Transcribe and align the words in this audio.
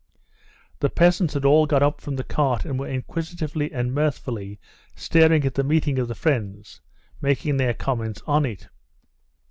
The 0.79 0.89
peasants 0.89 1.35
had 1.35 1.45
all 1.45 1.67
got 1.67 1.83
up 1.83 2.01
from 2.01 2.15
the 2.15 2.23
cart 2.23 2.65
and 2.65 2.79
were 2.79 2.87
inquisitively 2.87 3.71
and 3.71 3.93
mirthfully 3.93 4.57
staring 4.95 5.45
at 5.45 5.53
the 5.53 5.63
meeting 5.63 5.99
of 5.99 6.07
the 6.07 6.15
friends, 6.15 6.81
making 7.21 7.57
their 7.57 7.75
comments 7.75 8.23
on 8.25 8.43
it. 8.47 8.67